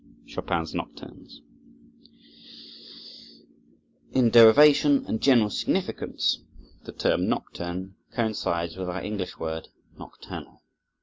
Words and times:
Chopin's 0.25 0.73
Nocturnes 0.73 1.41
In 4.11 4.31
derivation 4.31 5.05
and 5.05 5.21
general 5.21 5.51
significance 5.51 6.39
the 6.85 6.91
term 6.91 7.29
nocturne 7.29 7.93
coincides 8.11 8.77
with 8.77 8.89
our 8.89 9.03
English 9.03 9.37
word 9.37 9.67
nocturnal. 9.99 10.63